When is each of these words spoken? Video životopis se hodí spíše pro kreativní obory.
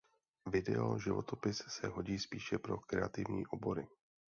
Video 0.53 0.97
životopis 0.99 1.61
se 1.67 1.87
hodí 1.87 2.19
spíše 2.19 2.57
pro 2.59 2.77
kreativní 2.77 3.47
obory. 3.47 3.87